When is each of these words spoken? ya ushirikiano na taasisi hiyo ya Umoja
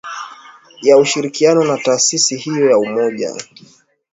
ya 0.81 0.97
ushirikiano 0.97 1.63
na 1.63 1.77
taasisi 1.77 2.37
hiyo 2.37 2.69
ya 2.69 2.77
Umoja 2.77 3.29